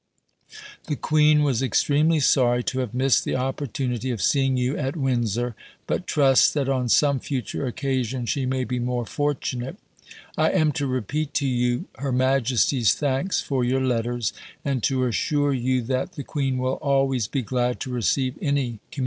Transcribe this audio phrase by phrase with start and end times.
[0.87, 5.53] The Queen was extremely sorry to have missed the opportunity of seeing you at Windsor,
[5.85, 9.77] but trusts that on some future occasion she may be more fortunate.
[10.35, 14.33] I am to repeat to you Her Majesty's thanks for your letters,
[14.65, 18.89] and to assure you that The Queen will always be glad to receive any communications
[18.95, 18.99] from you.